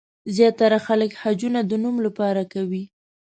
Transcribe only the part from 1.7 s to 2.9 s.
نوم لپاره کوي.